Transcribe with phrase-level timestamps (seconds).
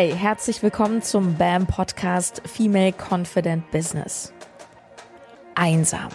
[0.00, 4.32] Hey, herzlich willkommen zum BAM Podcast Female Confident Business.
[5.54, 6.08] Einsam.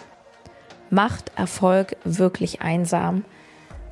[0.89, 3.25] Macht Erfolg wirklich einsam?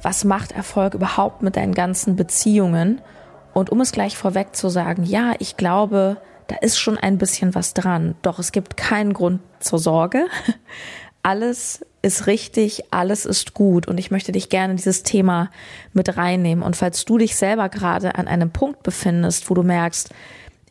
[0.02, 3.02] Was macht Erfolg überhaupt mit deinen ganzen Beziehungen?
[3.54, 7.54] Und um es gleich vorweg zu sagen, ja, ich glaube, da ist schon ein bisschen
[7.54, 10.26] was dran, doch es gibt keinen Grund zur Sorge.
[11.24, 15.50] Alles ist richtig, alles ist gut und ich möchte dich gerne dieses Thema
[15.94, 16.64] mit reinnehmen.
[16.64, 20.14] Und falls du dich selber gerade an einem Punkt befindest, wo du merkst,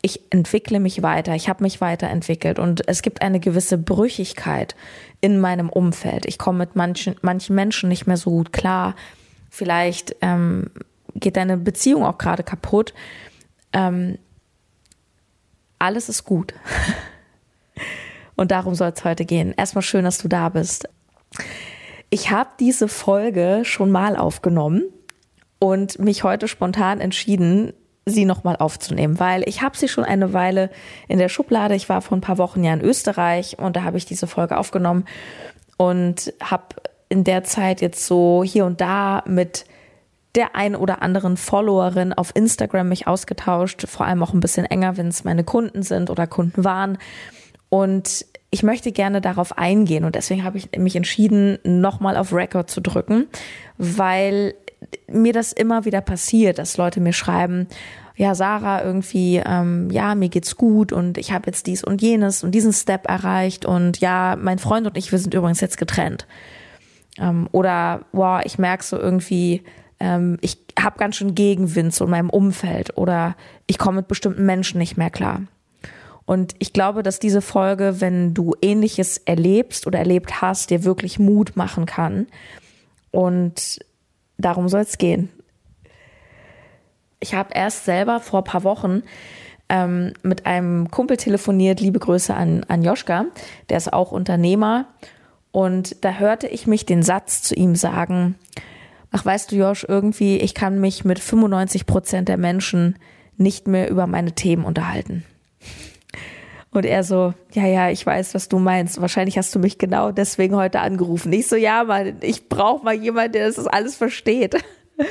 [0.02, 4.74] ich entwickle mich weiter, ich habe mich weiterentwickelt und es gibt eine gewisse Brüchigkeit
[5.20, 6.26] in meinem Umfeld.
[6.26, 8.94] Ich komme mit manchen, manchen Menschen nicht mehr so gut klar.
[9.48, 10.70] Vielleicht ähm,
[11.14, 12.92] geht deine Beziehung auch gerade kaputt.
[13.72, 14.18] Ähm,
[15.78, 16.52] alles ist gut.
[18.36, 19.54] Und darum soll es heute gehen.
[19.56, 20.88] Erstmal schön, dass du da bist.
[22.10, 24.84] Ich habe diese Folge schon mal aufgenommen
[25.58, 27.72] und mich heute spontan entschieden,
[28.04, 30.70] sie nochmal aufzunehmen, weil ich habe sie schon eine Weile
[31.08, 31.74] in der Schublade.
[31.74, 34.58] Ich war vor ein paar Wochen ja in Österreich und da habe ich diese Folge
[34.58, 35.04] aufgenommen
[35.76, 36.76] und habe
[37.08, 39.64] in der Zeit jetzt so hier und da mit
[40.34, 44.96] der ein oder anderen Followerin auf Instagram mich ausgetauscht, vor allem auch ein bisschen enger,
[44.96, 46.98] wenn es meine Kunden sind oder Kunden waren.
[47.72, 52.68] Und ich möchte gerne darauf eingehen und deswegen habe ich mich entschieden, nochmal auf Record
[52.68, 53.28] zu drücken,
[53.78, 54.52] weil
[55.08, 57.66] mir das immer wieder passiert, dass Leute mir schreiben,
[58.14, 62.44] ja, Sarah, irgendwie, ähm, ja, mir geht's gut und ich habe jetzt dies und jenes
[62.44, 66.26] und diesen Step erreicht und ja, mein Freund und ich, wir sind übrigens jetzt getrennt.
[67.18, 69.62] Ähm, oder, wow, ich merke so irgendwie,
[69.98, 73.34] ähm, ich habe ganz schön Gegenwind so in meinem Umfeld oder
[73.66, 75.40] ich komme mit bestimmten Menschen nicht mehr klar.
[76.24, 81.18] Und ich glaube, dass diese Folge, wenn du ähnliches erlebst oder erlebt hast, dir wirklich
[81.18, 82.26] Mut machen kann.
[83.10, 83.80] Und
[84.38, 85.28] darum soll es gehen.
[87.20, 89.02] Ich habe erst selber vor ein paar Wochen
[89.68, 93.26] ähm, mit einem Kumpel telefoniert, liebe Grüße an, an Joschka,
[93.68, 94.86] der ist auch Unternehmer.
[95.50, 98.36] Und da hörte ich mich den Satz zu ihm sagen,
[99.10, 102.98] ach weißt du Josch, irgendwie, ich kann mich mit 95 Prozent der Menschen
[103.36, 105.24] nicht mehr über meine Themen unterhalten.
[106.72, 109.00] Und er so, ja, ja, ich weiß, was du meinst.
[109.00, 111.32] Wahrscheinlich hast du mich genau deswegen heute angerufen.
[111.32, 114.56] Ich so, ja, Mann, ich brauche mal jemanden, der das alles versteht.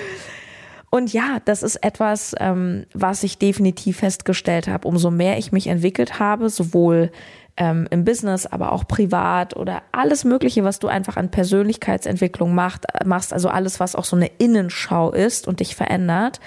[0.89, 4.87] Und ja, das ist etwas, ähm, was ich definitiv festgestellt habe.
[4.87, 7.11] Umso mehr ich mich entwickelt habe, sowohl
[7.57, 12.85] ähm, im Business, aber auch privat oder alles Mögliche, was du einfach an Persönlichkeitsentwicklung macht,
[13.05, 16.39] machst, also alles, was auch so eine Innenschau ist und dich verändert,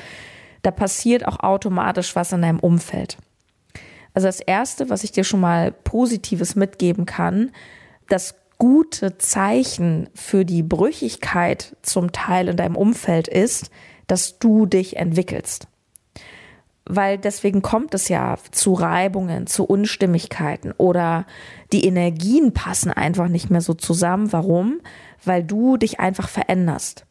[0.62, 3.16] da passiert auch automatisch was in deinem Umfeld.
[4.14, 7.50] Also das Erste, was ich dir schon mal Positives mitgeben kann,
[8.08, 13.70] das gute Zeichen für die Brüchigkeit zum Teil in deinem Umfeld ist,
[14.06, 15.66] dass du dich entwickelst.
[16.86, 21.26] Weil deswegen kommt es ja zu Reibungen, zu Unstimmigkeiten oder
[21.72, 24.32] die Energien passen einfach nicht mehr so zusammen.
[24.32, 24.81] Warum?
[25.25, 27.06] Weil du dich einfach veränderst.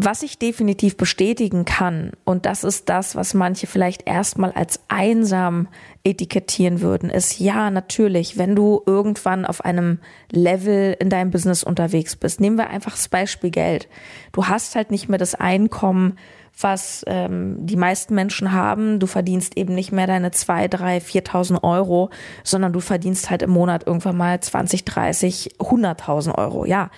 [0.00, 5.66] Was ich definitiv bestätigen kann, und das ist das, was manche vielleicht erstmal als einsam
[6.04, 9.98] etikettieren würden, ist ja, natürlich, wenn du irgendwann auf einem
[10.30, 13.88] Level in deinem Business unterwegs bist, nehmen wir einfach das Beispiel Geld.
[14.30, 16.16] Du hast halt nicht mehr das Einkommen,
[16.60, 19.00] was ähm, die meisten Menschen haben.
[19.00, 22.10] Du verdienst eben nicht mehr deine zwei, drei, viertausend Euro,
[22.44, 26.66] sondern du verdienst halt im Monat irgendwann mal 20, 30, 100.000 Euro.
[26.66, 26.90] Ja,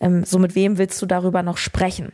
[0.00, 2.12] ähm, so mit wem willst du darüber noch sprechen?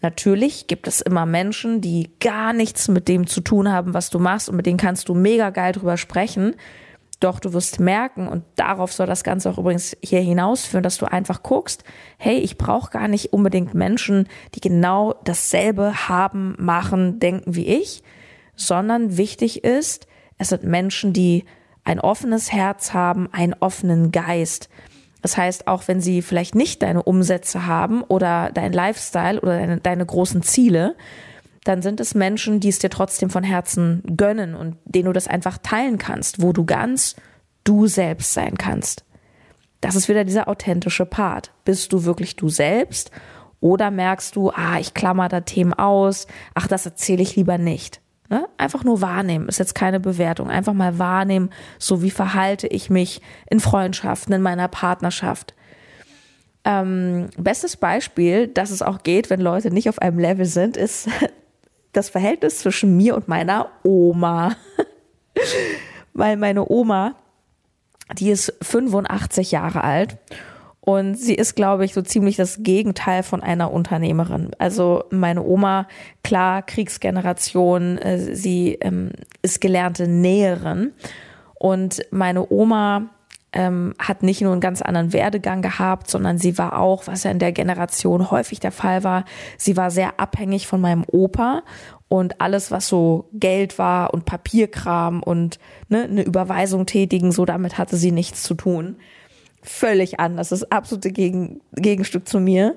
[0.00, 4.18] Natürlich gibt es immer Menschen, die gar nichts mit dem zu tun haben, was du
[4.18, 6.56] machst und mit denen kannst du mega geil drüber sprechen.
[7.20, 11.06] Doch du wirst merken, und darauf soll das Ganze auch übrigens hier hinausführen, dass du
[11.06, 11.84] einfach guckst,
[12.18, 18.02] hey, ich brauche gar nicht unbedingt Menschen, die genau dasselbe haben, machen, denken wie ich,
[18.56, 21.44] sondern wichtig ist, es sind Menschen, die
[21.84, 24.68] ein offenes Herz haben, einen offenen Geist.
[25.22, 29.78] Das heißt, auch wenn sie vielleicht nicht deine Umsätze haben oder dein Lifestyle oder deine,
[29.78, 30.96] deine großen Ziele,
[31.64, 35.28] dann sind es Menschen, die es dir trotzdem von Herzen gönnen und denen du das
[35.28, 37.14] einfach teilen kannst, wo du ganz
[37.64, 39.04] du selbst sein kannst.
[39.80, 41.52] Das ist wieder dieser authentische Part.
[41.64, 43.12] Bist du wirklich du selbst
[43.60, 48.01] oder merkst du, ah, ich klammer da Themen aus, ach, das erzähle ich lieber nicht.
[48.32, 48.48] Ne?
[48.56, 50.48] Einfach nur wahrnehmen, ist jetzt keine Bewertung.
[50.48, 53.20] Einfach mal wahrnehmen, so wie verhalte ich mich
[53.50, 55.52] in Freundschaften, in meiner Partnerschaft.
[56.64, 61.10] Ähm, bestes Beispiel, dass es auch geht, wenn Leute nicht auf einem Level sind, ist
[61.92, 64.56] das Verhältnis zwischen mir und meiner Oma.
[66.14, 67.16] Weil meine Oma,
[68.18, 70.16] die ist 85 Jahre alt
[70.84, 74.50] Und sie ist, glaube ich, so ziemlich das Gegenteil von einer Unternehmerin.
[74.58, 75.86] Also meine Oma,
[76.24, 79.10] klar, Kriegsgeneration, äh, sie ähm,
[79.42, 80.92] ist gelernte Näherin.
[81.54, 83.10] Und meine Oma
[83.52, 87.30] ähm, hat nicht nur einen ganz anderen Werdegang gehabt, sondern sie war auch, was ja
[87.30, 89.24] in der Generation häufig der Fall war,
[89.58, 91.62] sie war sehr abhängig von meinem Opa
[92.08, 97.78] und alles, was so Geld war und Papierkram und ne, eine Überweisung tätigen, so damit
[97.78, 98.96] hatte sie nichts zu tun
[99.62, 100.50] völlig anders.
[100.50, 102.76] Das absolute Gegen Gegenstück zu mir.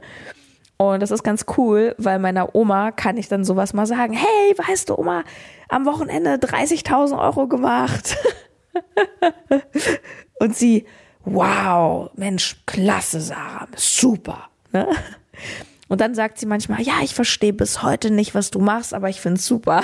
[0.78, 4.14] Und das ist ganz cool, weil meiner Oma kann ich dann sowas mal sagen.
[4.14, 5.24] Hey, weißt du, Oma,
[5.70, 8.18] am Wochenende 30.000 Euro gemacht.
[10.40, 10.86] Und sie,
[11.24, 14.50] wow, Mensch, klasse, Sarah, super.
[14.74, 14.88] Ne?
[15.88, 19.10] Und dann sagt sie manchmal, ja, ich verstehe bis heute nicht, was du machst, aber
[19.10, 19.84] ich finde es super.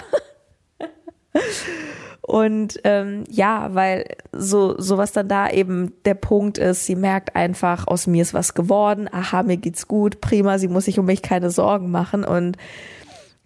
[2.22, 7.88] Und ähm, ja, weil so sowas dann da eben der Punkt ist, sie merkt einfach,
[7.88, 11.24] aus mir ist was geworden, aha, mir geht's gut, prima, sie muss sich um mich
[11.24, 12.24] keine Sorgen machen.
[12.24, 12.58] Und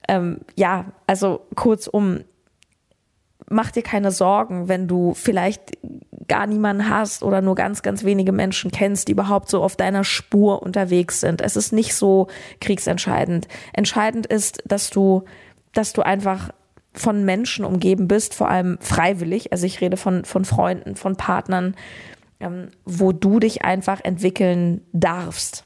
[0.10, 2.26] ähm, ja, also kurzum,
[3.50, 5.78] mach dir keine Sorgen, wenn du vielleicht
[6.28, 10.04] gar niemanden hast oder nur ganz, ganz wenige Menschen kennst, die überhaupt so auf deiner
[10.04, 11.42] Spur unterwegs sind.
[11.42, 12.28] Es ist nicht so
[12.60, 13.48] kriegsentscheidend.
[13.74, 15.24] Entscheidend ist, dass du,
[15.74, 16.50] dass du einfach
[16.96, 21.76] von Menschen umgeben bist, vor allem freiwillig, also ich rede von, von Freunden, von Partnern,
[22.40, 25.66] ähm, wo du dich einfach entwickeln darfst.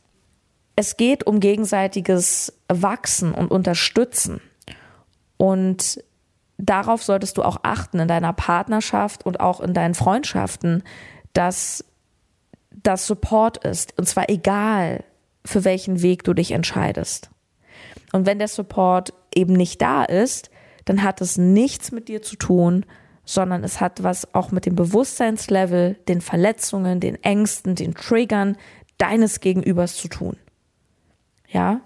[0.75, 4.41] Es geht um gegenseitiges Wachsen und Unterstützen.
[5.37, 6.03] Und
[6.57, 10.83] darauf solltest du auch achten in deiner Partnerschaft und auch in deinen Freundschaften,
[11.33, 11.83] dass
[12.71, 13.97] das Support ist.
[13.97, 15.03] Und zwar egal,
[15.45, 17.29] für welchen Weg du dich entscheidest.
[18.11, 20.49] Und wenn der Support eben nicht da ist,
[20.89, 22.83] dann hat es nichts mit dir zu tun,
[23.23, 28.57] sondern es hat was auch mit dem Bewusstseinslevel, den Verletzungen, den Ängsten, den Triggern
[28.97, 30.35] deines Gegenübers zu tun.
[31.47, 31.81] Ja?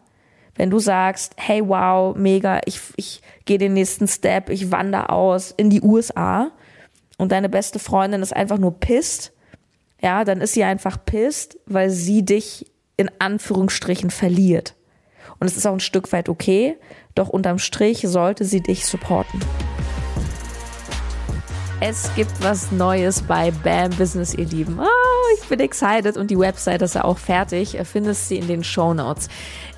[0.56, 5.52] Wenn du sagst, hey wow, mega, ich, ich gehe den nächsten Step, ich wandere aus
[5.52, 6.52] in die USA
[7.18, 9.34] und deine beste Freundin ist einfach nur pisst,
[10.02, 14.76] ja, dann ist sie einfach pisst, weil sie dich in Anführungsstrichen verliert.
[15.44, 16.78] Und es ist auch ein Stück weit okay,
[17.16, 19.42] doch unterm Strich sollte sie dich supporten.
[21.82, 24.80] Es gibt was Neues bei BAM Business, ihr Lieben.
[24.80, 27.78] Oh, ich bin excited und die Website ist ja auch fertig.
[27.84, 29.28] Findest sie in den Show Notes.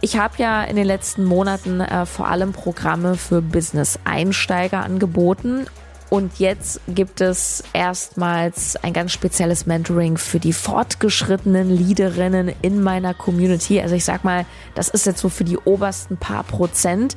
[0.01, 5.65] Ich habe ja in den letzten Monaten äh, vor allem Programme für Business-Einsteiger angeboten
[6.09, 13.13] und jetzt gibt es erstmals ein ganz spezielles Mentoring für die fortgeschrittenen Leaderinnen in meiner
[13.13, 13.81] Community.
[13.81, 17.15] Also ich sag mal, das ist jetzt so für die obersten paar Prozent.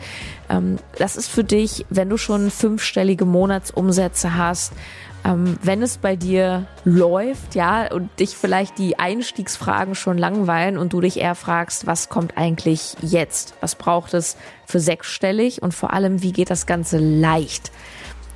[0.49, 4.73] Ähm, das ist für dich, wenn du schon fünfstellige Monatsumsätze hast,
[5.25, 10.93] ähm, wenn es bei dir läuft, ja, und dich vielleicht die Einstiegsfragen schon langweilen und
[10.93, 13.55] du dich eher fragst, was kommt eigentlich jetzt?
[13.61, 15.61] Was braucht es für sechsstellig?
[15.63, 17.71] Und vor allem, wie geht das Ganze leicht?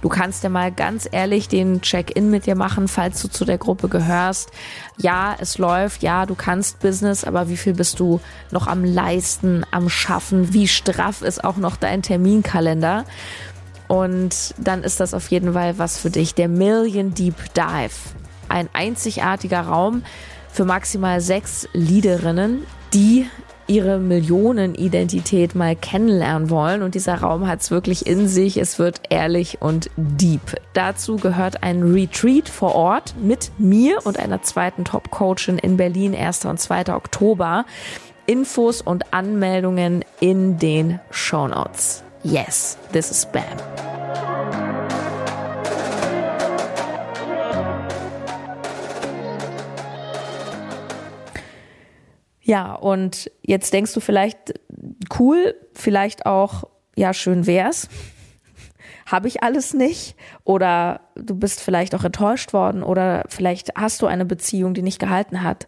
[0.03, 3.57] Du kannst ja mal ganz ehrlich den Check-in mit dir machen, falls du zu der
[3.57, 4.51] Gruppe gehörst.
[4.99, 8.21] Ja, es läuft, ja, du kannst Business, aber wie viel bist du
[8.51, 10.53] noch am Leisten, am Schaffen?
[10.53, 13.05] Wie straff ist auch noch dein Terminkalender?
[13.87, 16.35] Und dann ist das auf jeden Fall was für dich.
[16.35, 17.95] Der Million Deep Dive.
[18.49, 20.03] Ein einzigartiger Raum
[20.51, 23.27] für maximal sechs Leaderinnen, die
[23.73, 26.83] ihre Millionenidentität mal kennenlernen wollen.
[26.83, 28.59] Und dieser Raum hat es wirklich in sich.
[28.59, 30.61] Es wird ehrlich und deep.
[30.75, 36.45] Dazu gehört ein Retreat vor Ort mit mir und einer zweiten Top-Coachin in Berlin, 1.
[36.45, 36.95] und 2.
[36.95, 37.65] Oktober.
[38.27, 42.05] Infos und Anmeldungen in den Show Notes.
[42.23, 43.92] Yes, this is Bam.
[52.43, 54.55] Ja, und jetzt denkst du vielleicht,
[55.19, 56.65] cool, vielleicht auch,
[56.97, 57.89] ja, schön wär's.
[59.07, 60.17] Habe ich alles nicht?
[60.45, 64.99] Oder du bist vielleicht auch enttäuscht worden oder vielleicht hast du eine Beziehung, die nicht
[64.99, 65.67] gehalten hat.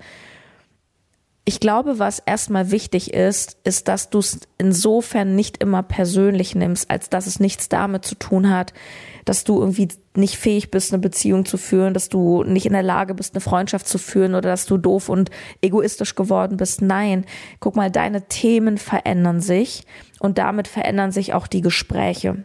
[1.46, 6.90] Ich glaube, was erstmal wichtig ist, ist, dass du es insofern nicht immer persönlich nimmst,
[6.90, 8.72] als dass es nichts damit zu tun hat,
[9.26, 12.82] dass du irgendwie nicht fähig bist, eine Beziehung zu führen, dass du nicht in der
[12.82, 16.80] Lage bist, eine Freundschaft zu führen oder dass du doof und egoistisch geworden bist.
[16.80, 17.26] Nein,
[17.60, 19.84] guck mal, deine Themen verändern sich
[20.20, 22.44] und damit verändern sich auch die Gespräche.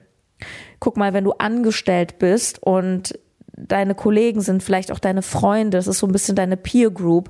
[0.81, 3.17] Guck mal, wenn du angestellt bist und
[3.55, 7.29] deine Kollegen sind vielleicht auch deine Freunde, das ist so ein bisschen deine Peer Group,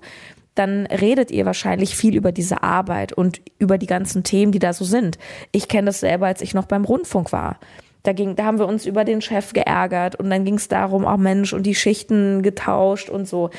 [0.60, 4.74] dann redet ihr wahrscheinlich viel über diese Arbeit und über die ganzen Themen, die da
[4.74, 5.18] so sind.
[5.54, 7.60] Ich kenne das selber, als ich noch beim Rundfunk war.
[8.04, 11.06] Da ging, da haben wir uns über den Chef geärgert und dann ging es darum,
[11.06, 13.50] auch oh Mensch, und die Schichten getauscht und so.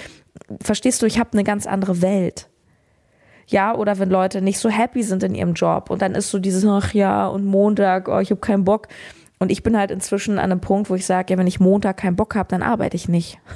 [0.62, 2.49] Verstehst du, ich habe eine ganz andere Welt.
[3.47, 6.38] Ja, oder wenn Leute nicht so happy sind in ihrem Job und dann ist so
[6.38, 8.88] dieses, ach ja, und Montag, oh, ich habe keinen Bock.
[9.38, 11.97] Und ich bin halt inzwischen an einem Punkt, wo ich sage, ja, wenn ich Montag
[11.97, 13.38] keinen Bock habe, dann arbeite ich nicht.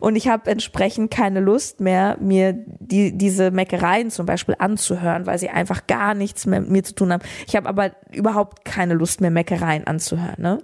[0.00, 5.38] und ich habe entsprechend keine Lust mehr, mir die, diese Meckereien zum Beispiel anzuhören, weil
[5.38, 7.22] sie einfach gar nichts mehr mit mir zu tun haben.
[7.46, 10.36] Ich habe aber überhaupt keine Lust mehr, Meckereien anzuhören.
[10.38, 10.58] Ne?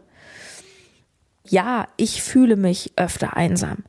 [1.49, 3.85] Ja, ich fühle mich öfter einsam.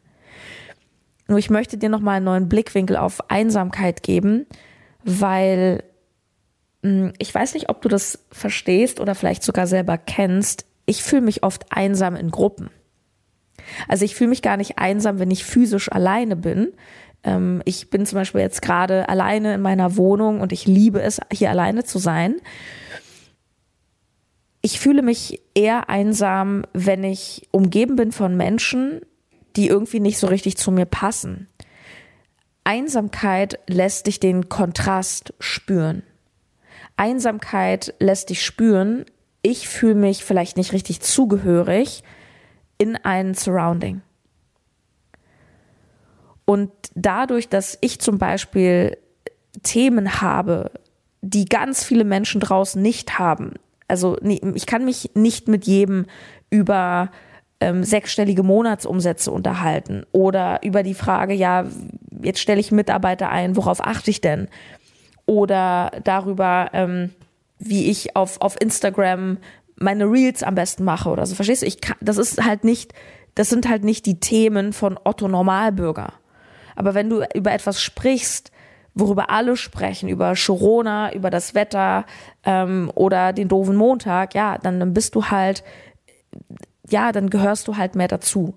[1.28, 4.46] Nur ich möchte dir nochmal einen neuen Blickwinkel auf Einsamkeit geben,
[5.04, 5.84] weil
[6.84, 10.66] hm, ich weiß nicht, ob du das verstehst oder vielleicht sogar selber kennst.
[10.86, 12.70] Ich fühle mich oft einsam in Gruppen.
[13.88, 16.74] Also ich fühle mich gar nicht einsam, wenn ich physisch alleine bin.
[17.24, 21.20] Ähm, ich bin zum Beispiel jetzt gerade alleine in meiner Wohnung und ich liebe es,
[21.32, 22.36] hier alleine zu sein.
[24.62, 29.02] Ich fühle mich eher einsam, wenn ich umgeben bin von Menschen,
[29.56, 31.48] die irgendwie nicht so richtig zu mir passen.
[32.64, 36.04] Einsamkeit lässt dich den Kontrast spüren.
[36.98, 39.06] Einsamkeit lässt dich spüren,
[39.42, 42.04] ich fühle mich vielleicht nicht richtig zugehörig
[42.78, 44.02] in ein Surrounding.
[46.46, 48.98] Und dadurch, dass ich zum Beispiel
[49.64, 50.72] Themen habe,
[51.22, 53.56] die ganz viele Menschen draußen nicht haben,
[53.88, 56.06] also ich kann mich nicht mit jedem
[56.50, 57.10] über
[57.60, 61.66] ähm, sechsstellige Monatsumsätze unterhalten oder über die Frage, ja,
[62.22, 64.48] jetzt stelle ich Mitarbeiter ein, worauf achte ich denn?
[65.26, 67.12] Oder darüber, ähm,
[67.60, 69.38] wie ich auf, auf Instagram
[69.78, 71.36] meine Reels am besten mache oder so.
[71.36, 71.68] Verstehst du?
[71.68, 72.94] Ich kann, das ist halt nicht,
[73.36, 76.14] das sind halt nicht die Themen von Otto Normalbürger.
[76.76, 78.52] Aber wenn du über etwas sprichst,
[78.94, 82.06] worüber alle sprechen, über Corona, über das Wetter
[82.44, 85.64] ähm, oder den doofen Montag, ja, dann, dann bist du halt
[86.90, 88.56] ja, dann gehörst du halt mehr dazu.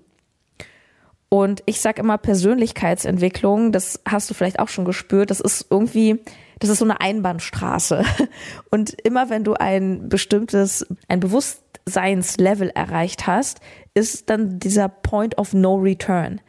[1.29, 6.19] Und ich sag immer Persönlichkeitsentwicklung, das hast du vielleicht auch schon gespürt, das ist irgendwie,
[6.61, 8.05] das ist so eine Einbahnstraße.
[8.71, 13.59] Und immer wenn du ein bestimmtes, ein Bewusstseinslevel erreicht hast,
[13.93, 16.39] ist dann dieser Point of No Return.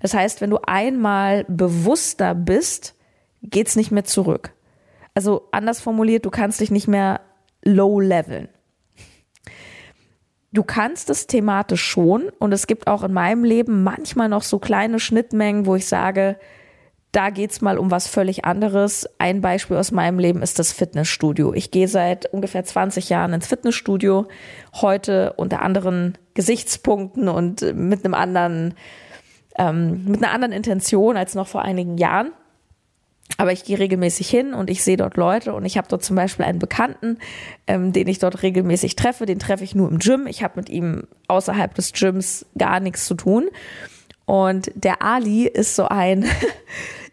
[0.00, 2.94] Das heißt, wenn du einmal bewusster bist,
[3.42, 4.52] geht's nicht mehr zurück.
[5.14, 7.20] Also anders formuliert, du kannst dich nicht mehr
[7.62, 8.48] low leveln
[10.56, 14.58] du kannst es thematisch schon und es gibt auch in meinem Leben manchmal noch so
[14.58, 16.38] kleine Schnittmengen, wo ich sage,
[17.16, 19.08] da geht's mal um was völlig anderes.
[19.16, 21.54] Ein Beispiel aus meinem Leben ist das Fitnessstudio.
[21.54, 24.28] Ich gehe seit ungefähr 20 Jahren ins Fitnessstudio,
[24.74, 28.74] heute unter anderen Gesichtspunkten und mit einem anderen,
[29.58, 32.32] ähm, mit einer anderen Intention als noch vor einigen Jahren.
[33.38, 36.16] Aber ich gehe regelmäßig hin und ich sehe dort Leute und ich habe dort zum
[36.16, 37.16] Beispiel einen Bekannten,
[37.66, 39.24] ähm, den ich dort regelmäßig treffe.
[39.24, 40.26] Den treffe ich nur im Gym.
[40.26, 43.48] Ich habe mit ihm außerhalb des Gyms gar nichts zu tun.
[44.26, 46.26] Und der Ali ist so ein,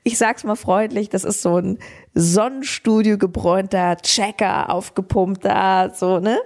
[0.03, 1.79] ich sag's mal freundlich, das ist so ein
[2.13, 6.39] Sonnenstudio gebräunter Checker, aufgepumpter, so, ne?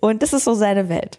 [0.00, 1.18] Und das ist so seine Welt.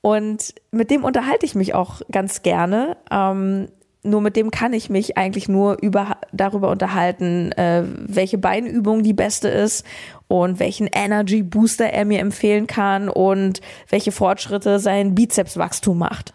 [0.00, 2.96] Und mit dem unterhalte ich mich auch ganz gerne.
[3.10, 3.68] Ähm,
[4.02, 9.12] nur mit dem kann ich mich eigentlich nur über, darüber unterhalten, äh, welche Beinübung die
[9.12, 9.84] beste ist
[10.26, 13.60] und welchen Energy Booster er mir empfehlen kann und
[13.90, 16.34] welche Fortschritte sein Bizepswachstum macht.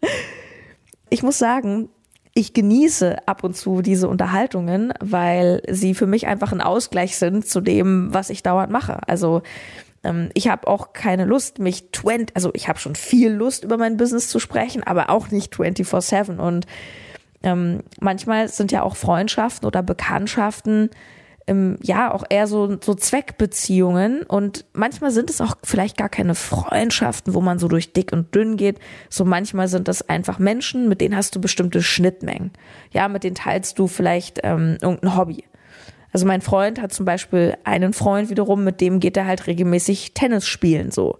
[1.08, 1.88] Ich muss sagen,
[2.36, 7.46] ich genieße ab und zu diese Unterhaltungen, weil sie für mich einfach ein Ausgleich sind
[7.46, 9.00] zu dem, was ich dauernd mache.
[9.08, 9.40] Also
[10.04, 13.78] ähm, ich habe auch keine Lust, mich 20, also ich habe schon viel Lust, über
[13.78, 16.36] mein Business zu sprechen, aber auch nicht 24-7.
[16.36, 16.66] Und
[17.42, 20.90] ähm, manchmal sind ja auch Freundschaften oder Bekanntschaften
[21.46, 26.34] ähm, ja auch eher so, so Zweckbeziehungen und manchmal sind es auch vielleicht gar keine
[26.34, 28.80] Freundschaften, wo man so durch dick und dünn geht.
[29.08, 32.50] So manchmal sind das einfach Menschen, mit denen hast du bestimmte Schnittmengen.
[32.92, 35.44] Ja, mit denen teilst du vielleicht ähm, irgendein Hobby.
[36.12, 40.14] Also mein Freund hat zum Beispiel einen Freund wiederum, mit dem geht er halt regelmäßig
[40.14, 41.18] Tennis spielen so.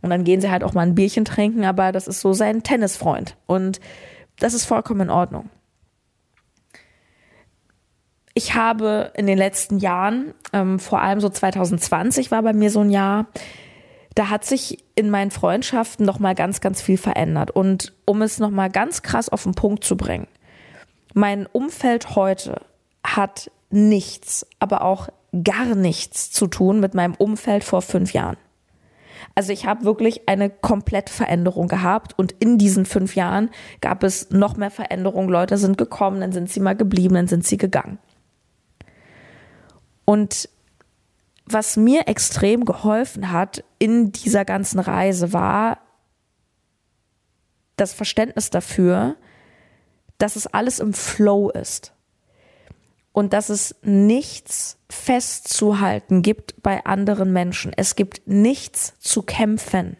[0.00, 2.62] Und dann gehen sie halt auch mal ein Bierchen trinken, aber das ist so sein
[2.62, 3.36] Tennisfreund.
[3.46, 3.80] Und
[4.38, 5.50] das ist vollkommen in Ordnung.
[8.38, 12.78] Ich habe in den letzten Jahren, ähm, vor allem so 2020 war bei mir so
[12.78, 13.26] ein Jahr,
[14.14, 17.50] da hat sich in meinen Freundschaften noch mal ganz, ganz viel verändert.
[17.50, 20.28] Und um es noch mal ganz krass auf den Punkt zu bringen,
[21.14, 22.60] mein Umfeld heute
[23.02, 25.08] hat nichts, aber auch
[25.42, 28.36] gar nichts zu tun mit meinem Umfeld vor fünf Jahren.
[29.34, 34.30] Also ich habe wirklich eine komplette Veränderung gehabt und in diesen fünf Jahren gab es
[34.30, 35.28] noch mehr Veränderungen.
[35.28, 37.98] Leute sind gekommen, dann sind sie mal geblieben, dann sind sie gegangen.
[40.08, 40.48] Und
[41.44, 45.80] was mir extrem geholfen hat in dieser ganzen Reise war
[47.76, 49.16] das Verständnis dafür,
[50.16, 51.92] dass es alles im Flow ist.
[53.12, 57.72] und dass es nichts festzuhalten gibt bei anderen Menschen.
[57.76, 59.98] Es gibt nichts zu kämpfen.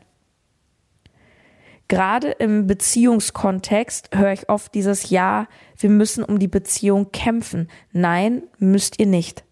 [1.88, 7.68] Gerade im Beziehungskontext höre ich oft dieses Ja, wir müssen um die Beziehung kämpfen.
[7.92, 9.44] Nein, müsst ihr nicht.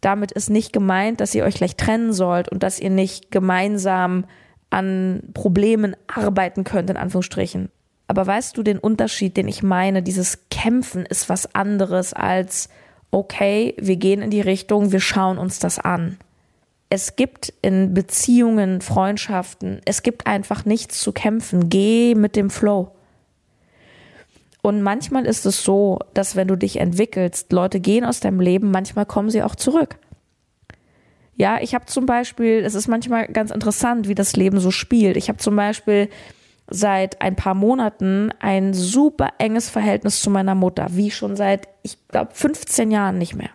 [0.00, 4.24] Damit ist nicht gemeint, dass ihr euch gleich trennen sollt und dass ihr nicht gemeinsam
[4.70, 7.70] an Problemen arbeiten könnt, in Anführungsstrichen.
[8.06, 10.02] Aber weißt du den Unterschied, den ich meine?
[10.02, 12.68] Dieses Kämpfen ist was anderes als,
[13.10, 16.18] okay, wir gehen in die Richtung, wir schauen uns das an.
[16.90, 21.68] Es gibt in Beziehungen, Freundschaften, es gibt einfach nichts zu kämpfen.
[21.68, 22.92] Geh mit dem Flow.
[24.62, 28.70] Und manchmal ist es so, dass wenn du dich entwickelst, Leute gehen aus deinem Leben,
[28.70, 29.96] manchmal kommen sie auch zurück.
[31.36, 35.16] Ja, ich habe zum Beispiel, es ist manchmal ganz interessant, wie das Leben so spielt.
[35.16, 36.08] Ich habe zum Beispiel
[36.68, 41.96] seit ein paar Monaten ein super enges Verhältnis zu meiner Mutter, wie schon seit, ich
[42.08, 43.50] glaube, 15 Jahren nicht mehr.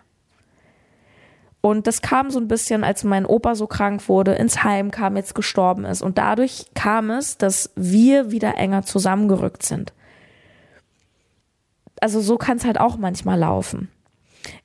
[1.60, 5.16] Und das kam so ein bisschen, als mein Opa so krank wurde, ins Heim kam,
[5.16, 6.02] jetzt gestorben ist.
[6.02, 9.92] Und dadurch kam es, dass wir wieder enger zusammengerückt sind.
[12.00, 13.88] Also so kann es halt auch manchmal laufen.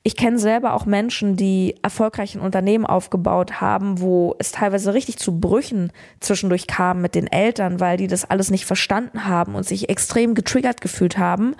[0.02, 5.18] Ich kenne selber auch Menschen, die erfolgreich ein Unternehmen aufgebaut haben, wo es teilweise richtig
[5.18, 9.66] zu Brüchen zwischendurch kam mit den Eltern, weil die das alles nicht verstanden haben und
[9.66, 11.54] sich extrem getriggert gefühlt haben.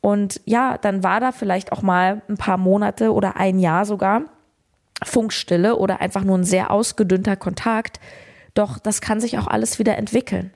[0.00, 4.22] Und ja, dann war da vielleicht auch mal ein paar Monate oder ein Jahr sogar
[5.02, 8.00] Funkstille oder einfach nur ein sehr ausgedünnter Kontakt.
[8.54, 10.52] Doch das kann sich auch alles wieder entwickeln.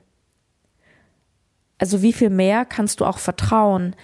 [1.77, 3.95] Also wie viel mehr kannst du auch vertrauen,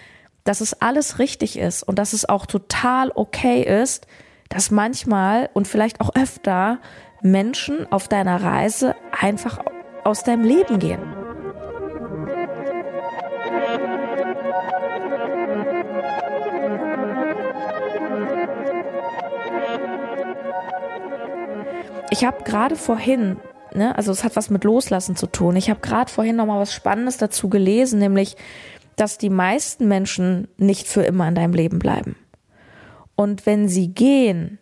[0.46, 4.08] dass es alles richtig ist und dass es auch total okay ist,
[4.48, 6.80] dass manchmal und vielleicht auch öfter
[7.22, 9.60] Menschen auf deiner Reise einfach
[10.04, 11.02] aus deinem Leben gehen.
[22.12, 23.38] Ich habe gerade vorhin,
[23.74, 25.56] ne, also es hat was mit Loslassen zu tun.
[25.56, 28.38] Ich habe gerade vorhin noch mal was Spannendes dazu gelesen, nämlich
[28.96, 32.16] dass die meisten Menschen nicht für immer in deinem Leben bleiben.
[33.16, 34.60] Und wenn sie gehen,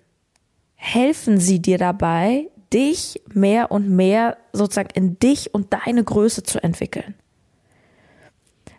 [0.75, 6.61] helfen sie dir dabei, dich mehr und mehr sozusagen in dich und deine Größe zu
[6.61, 7.15] entwickeln.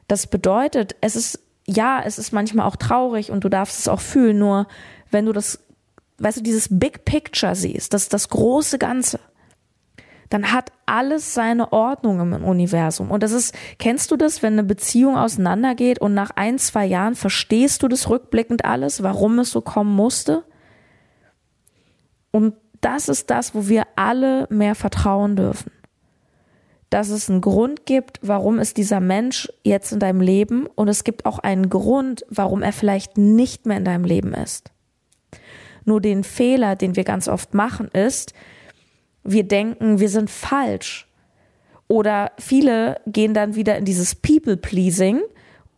[0.08, 4.00] Das bedeutet, es ist, ja, es ist manchmal auch traurig und du darfst es auch
[4.00, 4.66] fühlen, nur
[5.10, 5.60] wenn du das,
[6.18, 9.18] weißt du, dieses Big Picture siehst, das, das große Ganze,
[10.30, 13.10] dann hat alles seine Ordnung im Universum.
[13.10, 17.14] Und das ist, kennst du das, wenn eine Beziehung auseinandergeht und nach ein, zwei Jahren
[17.14, 20.44] verstehst du das rückblickend alles, warum es so kommen musste?
[22.30, 25.72] Und das ist das, wo wir alle mehr vertrauen dürfen.
[26.90, 31.04] Dass es einen Grund gibt, warum ist dieser Mensch jetzt in deinem Leben und es
[31.04, 34.70] gibt auch einen Grund, warum er vielleicht nicht mehr in deinem Leben ist.
[35.84, 38.32] Nur den Fehler, den wir ganz oft machen, ist,
[39.24, 41.08] wir denken, wir sind falsch.
[41.88, 45.20] Oder viele gehen dann wieder in dieses People-Pleasing,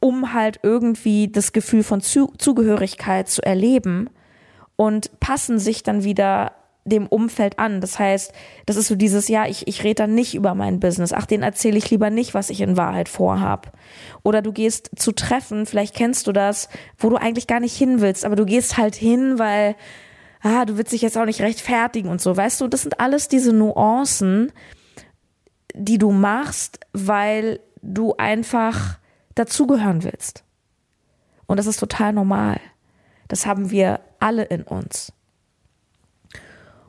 [0.00, 4.11] um halt irgendwie das Gefühl von Zugehörigkeit zu erleben
[4.76, 6.52] und passen sich dann wieder
[6.85, 7.80] dem Umfeld an.
[7.80, 8.32] Das heißt,
[8.64, 11.12] das ist so dieses, ja, ich, ich rede dann nicht über mein Business.
[11.12, 13.72] Ach, den erzähle ich lieber nicht, was ich in Wahrheit vorhab.
[14.22, 18.00] Oder du gehst zu Treffen, vielleicht kennst du das, wo du eigentlich gar nicht hin
[18.00, 19.74] willst, aber du gehst halt hin, weil
[20.42, 22.37] ah, du willst dich jetzt auch nicht rechtfertigen und so.
[22.37, 24.53] Weißt du, das sind alles diese Nuancen,
[25.75, 28.99] die du machst, weil du einfach
[29.35, 30.44] dazugehören willst.
[31.46, 32.61] Und das ist total normal.
[33.29, 35.12] Das haben wir alle in uns.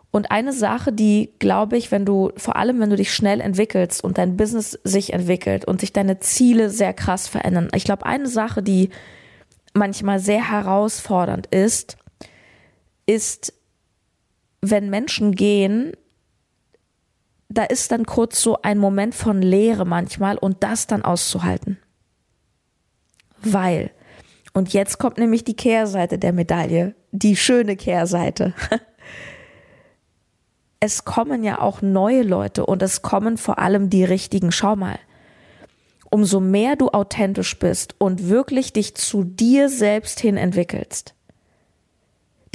[0.10, 4.04] Und eine Sache, die, glaube ich, wenn du, vor allem wenn du dich schnell entwickelst
[4.04, 8.28] und dein Business sich entwickelt und sich deine Ziele sehr krass verändern, ich glaube, eine
[8.28, 8.90] Sache, die
[9.74, 11.98] manchmal sehr herausfordernd ist,
[13.08, 13.54] ist,
[14.62, 15.94] wenn Menschen gehen,
[17.50, 21.80] da ist dann kurz so ein Moment von Leere manchmal und das dann auszuhalten.
[23.42, 23.92] Weil,
[24.54, 28.54] und jetzt kommt nämlich die Kehrseite der Medaille, die schöne Kehrseite.
[30.80, 34.52] Es kommen ja auch neue Leute und es kommen vor allem die richtigen.
[34.52, 35.00] Schau mal,
[36.12, 41.16] umso mehr du authentisch bist und wirklich dich zu dir selbst hin entwickelst,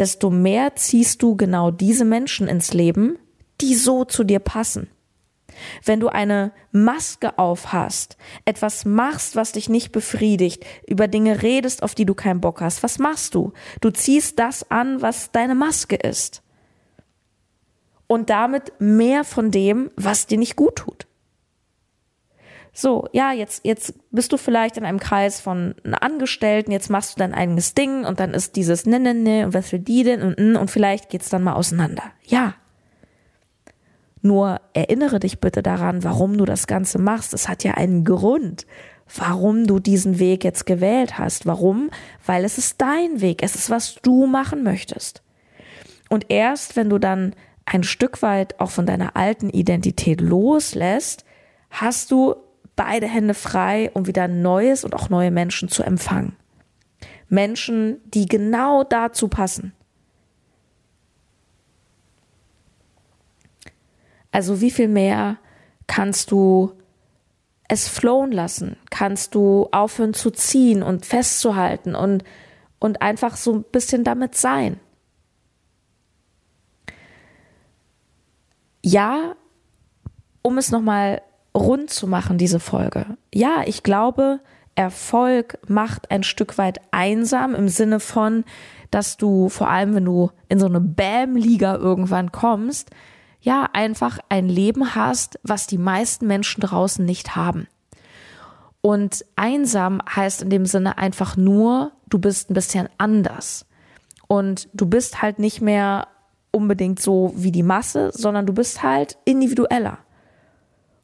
[0.03, 3.19] desto mehr ziehst du genau diese Menschen ins Leben,
[3.61, 4.91] die so zu dir passen.
[5.85, 11.85] Wenn du eine Maske auf hast, etwas machst, was dich nicht befriedigt, über Dinge redest,
[11.85, 13.53] auf die du keinen Bock hast, was machst du?
[13.81, 16.43] Du ziehst das an, was deine Maske ist.
[18.09, 21.07] Und damit mehr von dem, was dir nicht gut tut.
[22.75, 27.19] So, ja, jetzt, jetzt bist du vielleicht in einem Kreis von Angestellten, jetzt machst du
[27.19, 30.23] dein eigenes Ding und dann ist dieses ne, ne, ne und was will die denn
[30.23, 32.05] und, und vielleicht geht's dann mal auseinander.
[32.25, 32.55] Ja.
[34.23, 37.35] Nur erinnere dich bitte daran, warum du das Ganze machst.
[37.35, 38.67] Es hat ja einen Grund,
[39.15, 41.45] warum du diesen Weg jetzt gewählt hast.
[41.45, 41.91] Warum?
[42.25, 43.43] Weil es ist dein Weg.
[43.43, 45.23] Es ist, was du machen möchtest.
[46.09, 47.35] Und erst wenn du dann
[47.67, 51.25] ein Stück weit auch von deiner alten Identität loslässt,
[51.71, 52.37] hast du
[52.77, 56.37] beide Hände frei, um wieder Neues und auch neue Menschen zu empfangen.
[57.29, 59.73] Menschen, die genau dazu passen.
[64.31, 65.39] Also wie viel mehr
[65.87, 66.73] kannst du
[67.69, 68.77] es flowen lassen?
[68.91, 72.25] Kannst du aufhören zu ziehen und festzuhalten und,
[72.79, 74.81] und einfach so ein bisschen damit sein?
[78.83, 79.37] Ja,
[80.43, 81.23] um es nochmal
[81.55, 83.07] rund zu machen, diese Folge.
[83.33, 84.41] Ja, ich glaube,
[84.75, 88.45] Erfolg macht ein Stück weit einsam im Sinne von,
[88.91, 92.91] dass du vor allem, wenn du in so eine Bam-Liga irgendwann kommst,
[93.41, 97.67] ja, einfach ein Leben hast, was die meisten Menschen draußen nicht haben.
[98.81, 103.67] Und einsam heißt in dem Sinne einfach nur, du bist ein bisschen anders.
[104.29, 106.09] Und du bist halt nicht mehr
[106.51, 109.99] unbedingt so wie die Masse, sondern du bist halt individueller.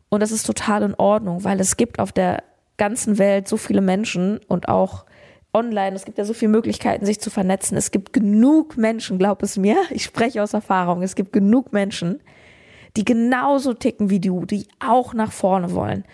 [0.08, 2.42] Und das ist total in Ordnung, weil es gibt auf der
[2.76, 5.04] ganzen Welt so viele Menschen und auch
[5.52, 7.76] online, es gibt ja so viele Möglichkeiten, sich zu vernetzen.
[7.76, 12.20] Es gibt genug Menschen, glaub es mir, ich spreche aus Erfahrung, es gibt genug Menschen,
[12.96, 16.04] die genauso ticken wie du, die auch nach vorne wollen.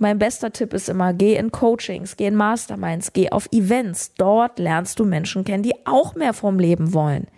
[0.00, 4.12] Mein bester Tipp ist immer, geh in Coachings, geh in Masterminds, geh auf Events.
[4.14, 7.28] Dort lernst du Menschen kennen, die auch mehr vom Leben wollen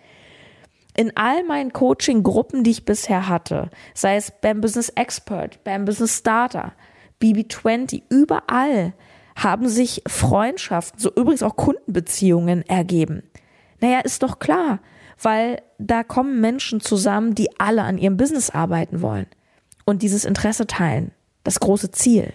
[0.97, 6.17] in all meinen Coaching-Gruppen, die ich bisher hatte, sei es beim Business Expert, beim Business
[6.17, 6.73] Starter,
[7.21, 8.93] BB20, überall
[9.35, 13.23] haben sich Freundschaften, so übrigens auch Kundenbeziehungen ergeben.
[13.79, 14.79] Naja, ist doch klar,
[15.21, 19.27] weil da kommen Menschen zusammen, die alle an ihrem Business arbeiten wollen
[19.85, 21.11] und dieses Interesse teilen,
[21.43, 22.33] das große Ziel.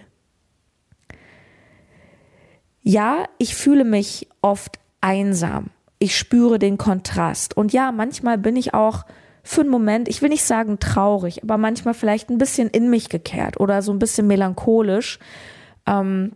[2.81, 5.69] Ja, ich fühle mich oft einsam
[6.03, 7.55] ich spüre den Kontrast.
[7.55, 9.05] Und ja, manchmal bin ich auch
[9.41, 13.07] für einen Moment, ich will nicht sagen traurig, aber manchmal vielleicht ein bisschen in mich
[13.07, 15.17] gekehrt oder so ein bisschen melancholisch,
[15.85, 16.33] ähm,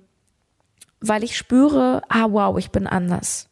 [1.01, 3.49] weil ich spüre, ah wow, ich bin anders.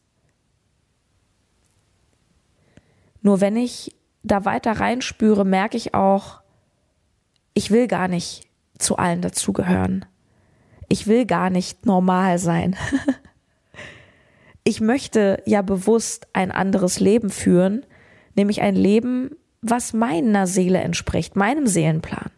[3.21, 6.39] Nur wenn ich da weiter reinspüre, merke ich auch,
[7.54, 8.47] ich will gar nicht
[8.78, 10.06] zu allen dazugehören.
[10.88, 12.78] Ich will gar nicht normal sein.
[14.65, 17.86] ich möchte ja bewusst ein anderes Leben führen,
[18.36, 22.32] nämlich ein Leben, was meiner Seele entspricht, meinem Seelenplan.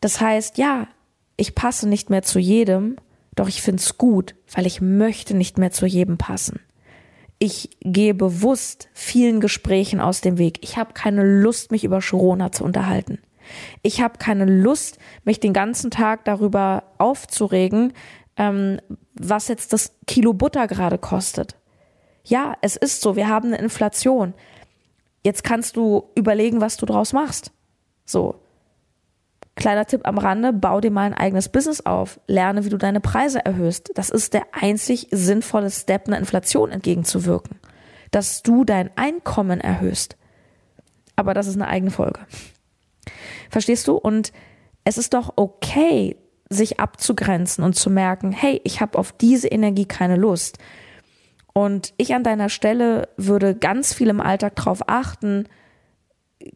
[0.00, 0.88] Das heißt, ja,
[1.36, 2.96] ich passe nicht mehr zu jedem,
[3.36, 6.60] doch ich finde es gut, weil ich möchte nicht mehr zu jedem passen.
[7.38, 10.58] Ich gehe bewusst vielen Gesprächen aus dem Weg.
[10.62, 13.18] Ich habe keine Lust, mich über Corona zu unterhalten.
[13.82, 17.92] Ich habe keine Lust, mich den ganzen Tag darüber aufzuregen,
[18.36, 18.78] ähm,
[19.20, 21.56] was jetzt das Kilo Butter gerade kostet.
[22.24, 24.34] Ja, es ist so, wir haben eine Inflation.
[25.22, 27.52] Jetzt kannst du überlegen, was du draus machst.
[28.04, 28.36] So.
[29.56, 32.18] Kleiner Tipp am Rande, bau dir mal ein eigenes Business auf.
[32.26, 33.90] Lerne, wie du deine Preise erhöhst.
[33.94, 37.58] Das ist der einzig sinnvolle Step, einer Inflation entgegenzuwirken.
[38.10, 40.16] Dass du dein Einkommen erhöhst.
[41.14, 42.20] Aber das ist eine eigene Folge.
[43.50, 43.96] Verstehst du?
[43.96, 44.32] Und
[44.84, 46.16] es ist doch okay,
[46.50, 50.58] sich abzugrenzen und zu merken, hey, ich habe auf diese Energie keine Lust.
[51.52, 55.46] Und ich an deiner Stelle würde ganz viel im Alltag darauf achten,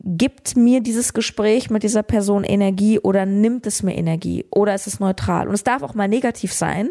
[0.01, 4.87] gibt mir dieses Gespräch mit dieser Person Energie oder nimmt es mir Energie oder ist
[4.87, 5.47] es neutral?
[5.47, 6.91] Und es darf auch mal negativ sein,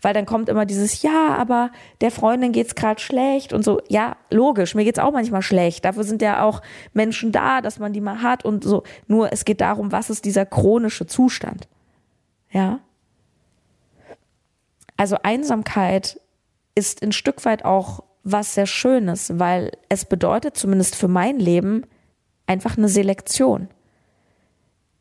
[0.00, 3.80] weil dann kommt immer dieses Ja, aber der Freundin geht's gerade schlecht und so.
[3.88, 5.84] Ja, logisch, mir geht's auch manchmal schlecht.
[5.84, 6.62] Dafür sind ja auch
[6.92, 8.82] Menschen da, dass man die mal hat und so.
[9.06, 11.68] Nur es geht darum, was ist dieser chronische Zustand?
[12.52, 12.80] Ja.
[14.96, 16.20] Also Einsamkeit
[16.74, 21.84] ist ein Stück weit auch was sehr Schönes, weil es bedeutet zumindest für mein Leben
[22.46, 23.68] einfach eine Selektion.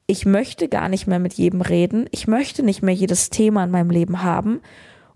[0.07, 2.07] Ich möchte gar nicht mehr mit jedem reden.
[2.11, 4.61] Ich möchte nicht mehr jedes Thema in meinem Leben haben.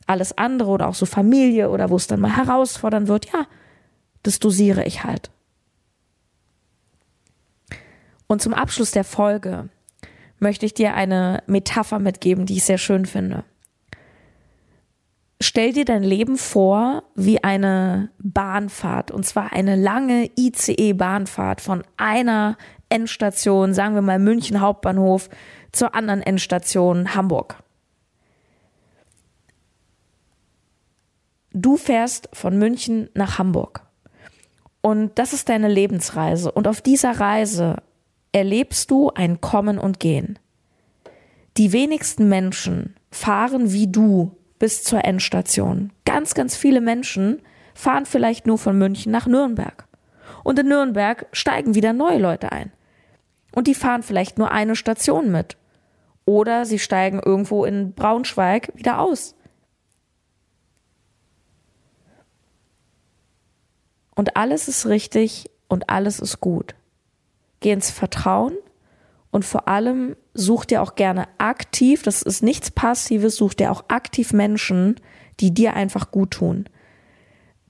[0.08, 3.48] Alles andere oder auch so Familie oder wo es dann mal herausfordern wird, ja,
[4.24, 5.32] das dosiere ich halt.
[8.28, 9.70] Und zum Abschluss der Folge
[10.40, 13.44] möchte ich dir eine Metapher mitgeben, die ich sehr schön finde.
[15.42, 22.58] Stell dir dein Leben vor wie eine Bahnfahrt, und zwar eine lange ICE-Bahnfahrt von einer
[22.90, 25.30] Endstation, sagen wir mal München Hauptbahnhof,
[25.72, 27.58] zur anderen Endstation Hamburg.
[31.52, 33.82] Du fährst von München nach Hamburg.
[34.82, 36.52] Und das ist deine Lebensreise.
[36.52, 37.78] Und auf dieser Reise
[38.36, 40.38] erlebst du ein Kommen und Gehen.
[41.56, 45.94] Die wenigsten Menschen fahren wie du bis zur Endstation.
[46.04, 47.42] Ganz, ganz viele Menschen
[47.74, 49.88] fahren vielleicht nur von München nach Nürnberg.
[50.44, 52.74] Und in Nürnberg steigen wieder neue Leute ein.
[53.54, 55.56] Und die fahren vielleicht nur eine Station mit.
[56.26, 59.34] Oder sie steigen irgendwo in Braunschweig wieder aus.
[64.14, 66.76] Und alles ist richtig und alles ist gut.
[67.66, 68.54] Geh ins Vertrauen
[69.32, 73.86] und vor allem such dir auch gerne aktiv, das ist nichts Passives, such dir auch
[73.88, 74.98] aktiv Menschen,
[75.40, 76.70] die dir einfach gut tun.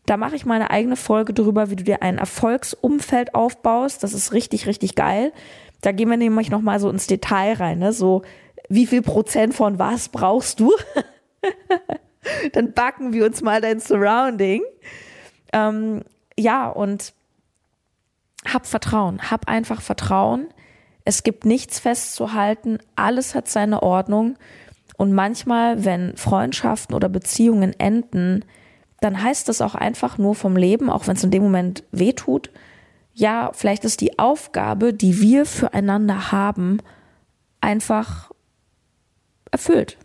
[0.05, 4.03] Da mache ich mal eine eigene Folge drüber, wie du dir ein Erfolgsumfeld aufbaust.
[4.03, 5.31] Das ist richtig, richtig geil.
[5.79, 7.93] Da gehen wir nämlich nochmal so ins Detail rein, ne?
[7.93, 8.23] So,
[8.67, 10.73] wie viel Prozent von was brauchst du?
[12.51, 14.61] Dann backen wir uns mal dein Surrounding.
[15.53, 16.01] Ähm,
[16.37, 17.13] ja, und
[18.51, 20.47] hab Vertrauen, hab einfach Vertrauen.
[21.03, 24.37] Es gibt nichts festzuhalten, alles hat seine Ordnung.
[24.97, 28.45] Und manchmal, wenn Freundschaften oder Beziehungen enden,
[29.01, 32.13] dann heißt das auch einfach nur vom Leben, auch wenn es in dem Moment weh
[32.13, 32.49] tut.
[33.13, 36.79] Ja, vielleicht ist die Aufgabe, die wir füreinander haben,
[37.61, 38.31] einfach
[39.51, 39.97] erfüllt.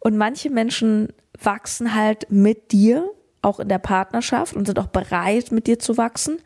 [0.00, 3.10] Und manche Menschen wachsen halt mit dir
[3.42, 6.38] auch in der Partnerschaft und sind auch bereit, mit dir zu wachsen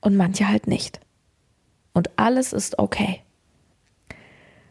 [0.00, 1.00] und manche halt nicht.
[1.92, 3.22] Und alles ist okay.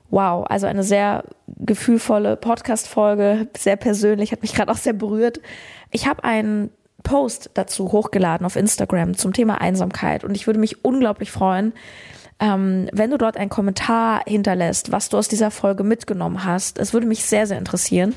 [0.10, 5.42] Wow, also eine sehr gefühlvolle Podcast-Folge, sehr persönlich, hat mich gerade auch sehr berührt.
[5.92, 6.70] Ich habe einen
[7.04, 11.74] Post dazu hochgeladen auf Instagram zum Thema Einsamkeit und ich würde mich unglaublich freuen,
[12.40, 16.80] ähm, wenn du dort einen Kommentar hinterlässt, was du aus dieser Folge mitgenommen hast.
[16.80, 18.14] Es würde mich sehr, sehr interessieren.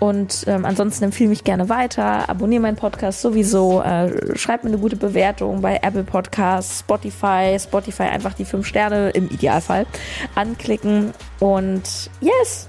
[0.00, 4.78] Und ähm, ansonsten empfehle mich gerne weiter, abonniere meinen Podcast sowieso, äh, schreib mir eine
[4.78, 9.86] gute Bewertung bei Apple Podcasts, Spotify, Spotify einfach die fünf Sterne im Idealfall
[10.34, 12.66] anklicken und yes!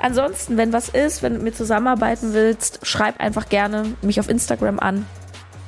[0.00, 4.28] Ansonsten, wenn was ist, wenn du mit mir zusammenarbeiten willst, schreib einfach gerne mich auf
[4.28, 5.06] Instagram an.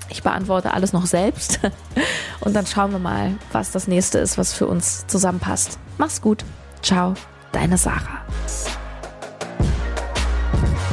[0.09, 1.61] Ich beantworte alles noch selbst.
[2.41, 5.79] Und dann schauen wir mal, was das nächste ist, was für uns zusammenpasst.
[5.99, 6.45] Mach's gut.
[6.83, 7.15] Ciao,
[7.53, 8.25] deine Sarah.
[10.61, 10.90] Bye.